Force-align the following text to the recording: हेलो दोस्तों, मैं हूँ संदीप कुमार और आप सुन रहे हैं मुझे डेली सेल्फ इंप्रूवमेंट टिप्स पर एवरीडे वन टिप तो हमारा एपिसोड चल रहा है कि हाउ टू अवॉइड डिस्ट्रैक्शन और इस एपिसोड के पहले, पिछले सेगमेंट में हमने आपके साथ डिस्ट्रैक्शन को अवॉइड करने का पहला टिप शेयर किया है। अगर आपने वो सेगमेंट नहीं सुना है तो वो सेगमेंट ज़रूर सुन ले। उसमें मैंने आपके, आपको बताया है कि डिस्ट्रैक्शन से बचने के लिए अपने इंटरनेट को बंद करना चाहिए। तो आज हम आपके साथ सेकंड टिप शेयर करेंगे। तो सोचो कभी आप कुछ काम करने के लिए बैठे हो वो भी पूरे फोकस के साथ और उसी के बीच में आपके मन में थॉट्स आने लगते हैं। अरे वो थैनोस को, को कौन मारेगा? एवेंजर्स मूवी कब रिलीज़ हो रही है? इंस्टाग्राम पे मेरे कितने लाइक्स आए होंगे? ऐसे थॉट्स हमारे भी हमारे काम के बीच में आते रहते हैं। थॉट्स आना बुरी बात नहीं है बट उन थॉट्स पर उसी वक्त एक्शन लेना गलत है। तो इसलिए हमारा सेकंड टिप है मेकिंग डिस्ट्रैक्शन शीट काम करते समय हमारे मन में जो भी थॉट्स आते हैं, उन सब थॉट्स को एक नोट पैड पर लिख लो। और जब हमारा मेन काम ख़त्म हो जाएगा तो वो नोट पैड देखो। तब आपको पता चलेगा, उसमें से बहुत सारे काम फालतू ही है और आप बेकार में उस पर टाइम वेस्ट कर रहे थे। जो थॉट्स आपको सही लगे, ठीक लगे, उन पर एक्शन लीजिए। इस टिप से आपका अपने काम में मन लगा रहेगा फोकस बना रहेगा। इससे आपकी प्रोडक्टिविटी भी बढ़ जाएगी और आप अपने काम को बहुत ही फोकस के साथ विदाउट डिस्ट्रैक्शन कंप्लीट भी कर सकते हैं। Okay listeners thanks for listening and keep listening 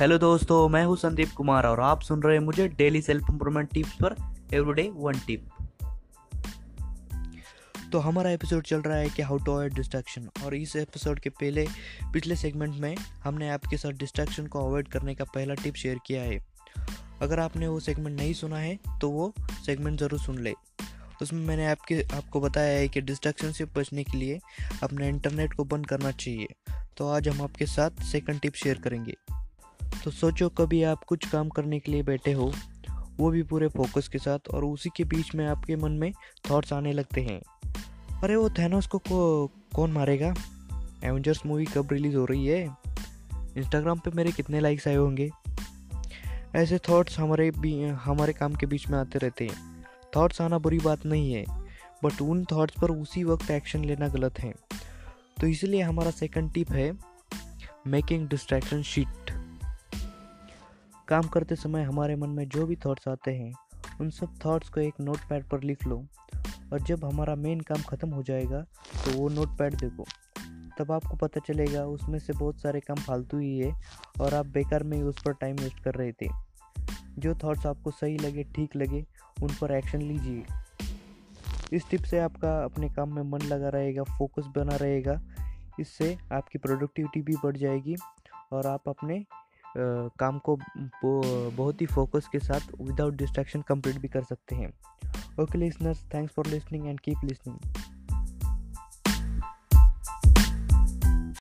हेलो 0.00 0.16
दोस्तों, 0.18 0.68
मैं 0.68 0.84
हूँ 0.84 0.96
संदीप 0.96 1.32
कुमार 1.36 1.66
और 1.66 1.80
आप 1.80 2.02
सुन 2.02 2.22
रहे 2.22 2.36
हैं 2.36 2.42
मुझे 2.42 2.66
डेली 2.68 3.00
सेल्फ 3.02 3.26
इंप्रूवमेंट 3.30 3.68
टिप्स 3.72 3.92
पर 3.94 4.14
एवरीडे 4.54 4.88
वन 4.94 5.18
टिप 5.26 5.48
तो 7.92 7.98
हमारा 7.98 8.30
एपिसोड 8.30 8.62
चल 8.62 8.80
रहा 8.80 8.96
है 8.96 9.08
कि 9.08 9.22
हाउ 9.22 9.38
टू 9.38 9.52
अवॉइड 9.52 9.74
डिस्ट्रैक्शन 9.74 10.28
और 10.44 10.54
इस 10.54 10.74
एपिसोड 10.76 11.20
के 11.20 11.30
पहले, 11.30 11.66
पिछले 12.12 12.36
सेगमेंट 12.36 12.76
में 12.76 12.94
हमने 13.24 13.50
आपके 13.50 13.76
साथ 13.76 13.98
डिस्ट्रैक्शन 13.98 14.46
को 14.46 14.66
अवॉइड 14.68 14.88
करने 14.88 15.14
का 15.14 15.24
पहला 15.24 15.54
टिप 15.54 15.74
शेयर 15.74 15.98
किया 16.06 16.22
है। 16.22 16.38
अगर 17.22 17.40
आपने 17.40 17.68
वो 17.68 17.80
सेगमेंट 17.80 18.16
नहीं 18.16 18.32
सुना 18.34 18.58
है 18.58 18.78
तो 19.00 19.10
वो 19.10 19.32
सेगमेंट 19.66 19.98
ज़रूर 20.00 20.20
सुन 20.20 20.38
ले। 20.38 20.54
उसमें 21.22 21.46
मैंने 21.46 21.66
आपके, 21.66 22.02
आपको 22.02 22.40
बताया 22.40 22.78
है 22.78 22.88
कि 22.88 23.00
डिस्ट्रैक्शन 23.02 23.52
से 23.52 23.64
बचने 23.76 24.04
के 24.04 24.18
लिए 24.18 24.40
अपने 24.82 25.08
इंटरनेट 25.08 25.54
को 25.54 25.64
बंद 25.66 25.86
करना 25.86 26.10
चाहिए। 26.12 26.54
तो 26.96 27.08
आज 27.08 27.28
हम 27.28 27.42
आपके 27.42 27.66
साथ 27.66 28.02
सेकंड 28.04 28.40
टिप 28.40 28.54
शेयर 28.54 28.78
करेंगे। 28.78 29.14
तो 30.04 30.10
सोचो 30.10 30.48
कभी 30.48 30.82
आप 30.82 31.04
कुछ 31.04 31.28
काम 31.28 31.48
करने 31.48 31.78
के 31.78 31.92
लिए 31.92 32.02
बैठे 32.02 32.32
हो 32.32 32.52
वो 33.16 33.30
भी 33.30 33.42
पूरे 33.42 33.68
फोकस 33.68 34.08
के 34.08 34.18
साथ 34.18 34.38
और 34.54 34.64
उसी 34.64 34.90
के 34.96 35.04
बीच 35.04 35.34
में 35.34 35.46
आपके 35.46 35.76
मन 35.76 35.92
में 35.92 36.12
थॉट्स 36.50 36.72
आने 36.72 36.92
लगते 36.92 37.20
हैं। 37.20 37.40
अरे 38.22 38.36
वो 38.36 38.50
थैनोस 38.50 38.86
को, 38.86 38.98
को 38.98 39.46
कौन 39.46 39.92
मारेगा? 39.92 40.34
एवेंजर्स 41.04 41.46
मूवी 41.46 41.64
कब 41.64 41.88
रिलीज़ 41.92 42.16
हो 42.16 42.24
रही 42.24 42.46
है? 42.46 42.76
इंस्टाग्राम 43.34 43.98
पे 43.98 44.10
मेरे 44.10 44.32
कितने 44.32 44.60
लाइक्स 44.60 44.88
आए 44.88 44.94
होंगे? 44.94 45.30
ऐसे 46.54 46.78
थॉट्स 46.78 47.18
हमारे 47.18 47.50
भी 47.50 47.84
हमारे 47.84 48.32
काम 48.32 48.54
के 48.54 48.66
बीच 48.66 48.88
में 48.88 48.98
आते 48.98 49.18
रहते 49.18 49.46
हैं। 49.46 49.86
थॉट्स 50.16 50.40
आना 50.40 50.58
बुरी 50.58 50.78
बात 50.78 51.06
नहीं 51.06 51.32
है 51.32 51.44
बट 52.04 52.22
उन 52.22 52.44
थॉट्स 52.44 52.74
पर 52.80 52.90
उसी 52.90 53.24
वक्त 53.24 53.50
एक्शन 53.50 53.84
लेना 53.84 54.08
गलत 54.08 54.38
है। 54.38 54.54
तो 55.40 55.46
इसलिए 55.46 55.82
हमारा 55.82 56.10
सेकंड 56.10 56.52
टिप 56.52 56.72
है 56.72 56.98
मेकिंग 57.86 58.28
डिस्ट्रैक्शन 58.28 58.82
शीट 58.82 59.39
काम 61.10 61.22
करते 61.22 61.56
समय 61.56 61.82
हमारे 61.82 62.16
मन 62.16 62.30
में 62.30 62.48
जो 62.48 62.66
भी 62.66 62.76
थॉट्स 62.76 63.08
आते 63.08 63.30
हैं, 63.30 63.52
उन 64.00 64.10
सब 64.10 64.34
थॉट्स 64.44 64.68
को 64.68 64.80
एक 64.80 65.00
नोट 65.00 65.18
पैड 65.30 65.44
पर 65.44 65.62
लिख 65.62 65.86
लो। 65.86 66.04
और 66.72 66.82
जब 66.82 67.04
हमारा 67.04 67.34
मेन 67.34 67.60
काम 67.60 67.82
ख़त्म 67.82 68.10
हो 68.10 68.22
जाएगा 68.22 68.60
तो 69.04 69.12
वो 69.12 69.28
नोट 69.28 69.56
पैड 69.58 69.74
देखो। 69.74 70.04
तब 70.78 70.92
आपको 70.92 71.16
पता 71.16 71.40
चलेगा, 71.40 71.84
उसमें 71.84 72.18
से 72.18 72.32
बहुत 72.32 72.60
सारे 72.60 72.80
काम 72.80 72.96
फालतू 72.96 73.38
ही 73.38 73.58
है 73.58 73.72
और 74.20 74.34
आप 74.34 74.46
बेकार 74.46 74.82
में 74.82 75.02
उस 75.02 75.22
पर 75.22 75.32
टाइम 75.32 75.56
वेस्ट 75.56 75.82
कर 75.84 75.94
रहे 75.94 76.12
थे। 76.12 76.28
जो 77.18 77.34
थॉट्स 77.34 77.66
आपको 77.66 77.90
सही 77.90 78.16
लगे, 78.18 78.44
ठीक 78.44 78.76
लगे, 78.76 79.04
उन 79.42 79.54
पर 79.60 79.72
एक्शन 79.72 80.02
लीजिए। 80.02 80.44
इस 81.72 81.90
टिप 81.90 82.02
से 82.02 82.18
आपका 82.18 82.56
अपने 82.64 82.88
काम 82.88 83.14
में 83.14 83.22
मन 83.22 83.40
लगा 83.40 83.68
रहेगा 83.68 84.02
फोकस 84.02 84.46
बना 84.56 84.76
रहेगा। 84.76 85.20
इससे 85.80 86.16
आपकी 86.32 86.58
प्रोडक्टिविटी 86.58 87.22
भी 87.22 87.36
बढ़ 87.44 87.56
जाएगी 87.56 87.96
और 88.52 88.66
आप 88.66 88.88
अपने 88.88 89.24
काम 89.76 90.38
को 90.38 90.58
बहुत 91.04 91.80
ही 91.80 91.86
फोकस 91.86 92.28
के 92.32 92.38
साथ 92.38 92.60
विदाउट 92.80 93.14
डिस्ट्रैक्शन 93.14 93.62
कंप्लीट 93.62 93.98
भी 93.98 94.08
कर 94.08 94.22
सकते 94.22 94.56
हैं। 94.56 94.72
Okay 95.42 95.58
listeners 95.58 96.04
thanks 96.14 96.34
for 96.34 96.46
listening 96.46 96.86
and 96.86 97.00
keep 97.00 97.24
listening 97.24 97.99